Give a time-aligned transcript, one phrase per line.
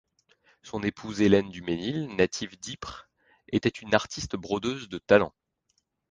[0.63, 3.07] Son épouse Hélène du Ménil, native d'Ypres,
[3.51, 5.31] était une artiste brodeuse de talent.